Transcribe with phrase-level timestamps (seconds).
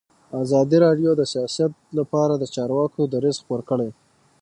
[0.43, 3.89] ازادي راډیو د سیاست لپاره د چارواکو دریځ خپور کړی.